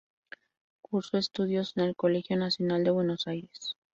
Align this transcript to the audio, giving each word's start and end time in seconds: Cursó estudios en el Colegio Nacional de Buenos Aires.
Cursó 0.81 1.17
estudios 1.19 1.73
en 1.77 1.83
el 1.83 1.95
Colegio 1.95 2.35
Nacional 2.35 2.83
de 2.83 2.89
Buenos 2.89 3.27
Aires. 3.27 3.75